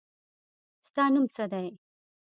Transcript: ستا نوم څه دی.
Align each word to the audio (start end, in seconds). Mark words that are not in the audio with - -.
ستا 0.87 1.03
نوم 1.13 1.25
څه 1.35 1.43
دی. 1.51 1.67